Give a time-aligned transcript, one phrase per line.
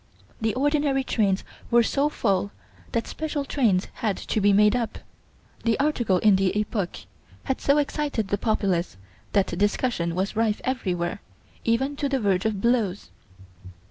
[0.41, 2.49] The ordinary trains were so full
[2.91, 4.97] that special trains had to be made up.
[5.63, 7.05] The article in the "Epoque"
[7.43, 8.97] had so excited the populace
[9.33, 11.21] that discussion was rife everywhere
[11.65, 13.11] even to the verge of blows.